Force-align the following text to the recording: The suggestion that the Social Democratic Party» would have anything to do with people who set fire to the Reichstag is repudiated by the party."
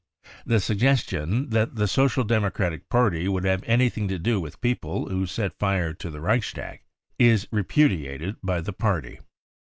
The 0.47 0.59
suggestion 0.59 1.51
that 1.51 1.75
the 1.75 1.87
Social 1.87 2.23
Democratic 2.23 2.89
Party» 2.89 3.27
would 3.27 3.43
have 3.43 3.63
anything 3.67 4.07
to 4.07 4.17
do 4.17 4.41
with 4.41 4.59
people 4.59 5.07
who 5.09 5.27
set 5.27 5.59
fire 5.59 5.93
to 5.93 6.09
the 6.09 6.19
Reichstag 6.19 6.81
is 7.19 7.47
repudiated 7.51 8.37
by 8.41 8.61
the 8.61 8.73
party." 8.73 9.19